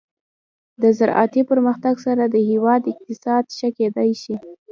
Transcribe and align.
د 0.81 0.83
زراعتي 0.97 1.41
پرمختګ 1.51 1.95
سره 2.05 2.23
د 2.27 2.35
هیواد 2.49 2.81
اقتصاد 2.91 3.43
ښه 3.57 3.69
کیدلی 3.77 4.13
شي. 4.21 4.35